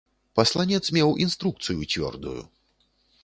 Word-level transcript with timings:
Пасланец 0.37 0.79
меў 0.97 1.11
інструкцыю 1.27 1.87
цвёрдую. 1.93 2.39